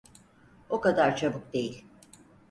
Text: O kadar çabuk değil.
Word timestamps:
O 0.69 0.81
kadar 0.81 1.15
çabuk 1.15 1.53
değil. 1.53 1.85